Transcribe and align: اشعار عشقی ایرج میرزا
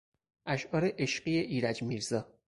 اشعار 0.45 0.91
عشقی 0.97 1.37
ایرج 1.37 1.83
میرزا 1.83 2.25